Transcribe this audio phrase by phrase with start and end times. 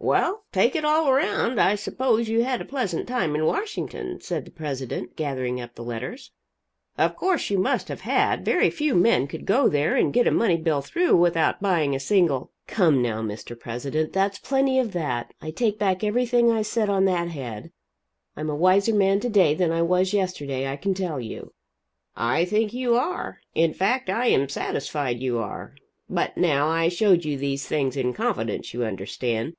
[0.00, 4.44] "Well, take it all around, I suppose you had a pleasant time in Washington," said
[4.44, 6.30] the president, gathering up the letters;
[6.98, 8.44] "of course you must have had.
[8.44, 12.00] Very few men could go there and get a money bill through without buying a
[12.00, 13.58] single" "Come, now, Mr.
[13.58, 15.32] President, that's plenty of that!
[15.40, 17.72] I take back everything I said on that head.
[18.36, 21.54] I'm a wiser man to day than I was yesterday, I can tell you."
[22.14, 23.40] "I think you are.
[23.54, 25.74] In fact I am satisfied you are.
[26.10, 29.54] But now I showed you these things in confidence, you understand.